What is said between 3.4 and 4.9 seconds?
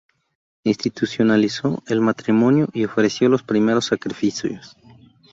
primeros sacrificios.